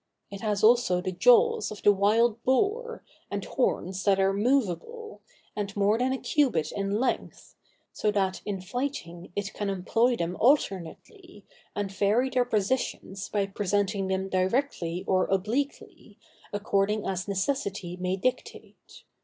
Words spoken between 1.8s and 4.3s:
the wild boar, and horns that